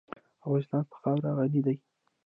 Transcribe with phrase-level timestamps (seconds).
[0.43, 1.75] افغانستان په خاوره غني دی.